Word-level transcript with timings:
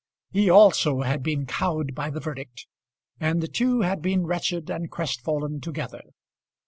He 0.31 0.49
also 0.49 1.01
had 1.01 1.21
been 1.21 1.45
cowed 1.45 1.93
by 1.93 2.09
the 2.09 2.19
verdict, 2.19 2.65
and 3.19 3.39
the 3.39 3.47
two 3.47 3.81
had 3.81 4.01
been 4.01 4.25
wretched 4.25 4.67
and 4.67 4.89
crestfallen 4.89 5.61
together. 5.61 6.01